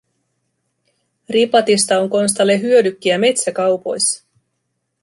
Ripatista 1.29 1.99
on 1.99 2.09
Konstalle 2.09 2.57
hyödykkiä 2.61 3.17
metsäkaupoissa. 3.17 4.23